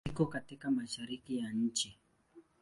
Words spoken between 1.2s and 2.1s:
ya nchi.